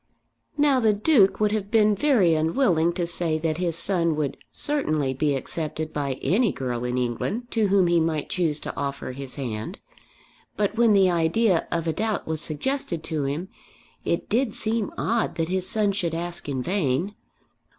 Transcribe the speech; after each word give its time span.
Now 0.57 0.79
the 0.79 0.93
Duke 0.93 1.39
would 1.39 1.51
have 1.51 1.69
been 1.69 1.93
very 1.93 2.33
unwilling 2.33 2.91
to 2.93 3.05
say 3.05 3.37
that 3.37 3.57
his 3.57 3.75
son 3.75 4.15
would 4.15 4.35
certainly 4.51 5.13
be 5.13 5.35
accepted 5.35 5.93
by 5.93 6.13
any 6.23 6.51
girl 6.51 6.83
in 6.85 6.97
England 6.97 7.51
to 7.51 7.67
whom 7.67 7.85
he 7.85 7.99
might 7.99 8.27
choose 8.27 8.59
to 8.61 8.75
offer 8.75 9.11
his 9.11 9.35
hand. 9.35 9.77
But 10.57 10.75
when 10.75 10.93
the 10.93 11.11
idea 11.11 11.67
of 11.71 11.85
a 11.85 11.93
doubt 11.93 12.25
was 12.25 12.41
suggested 12.41 13.03
to 13.03 13.25
him, 13.25 13.49
it 14.03 14.27
did 14.27 14.55
seem 14.55 14.91
odd 14.97 15.35
that 15.35 15.49
his 15.49 15.69
son 15.69 15.91
should 15.91 16.15
ask 16.15 16.49
in 16.49 16.63
vain. 16.63 17.13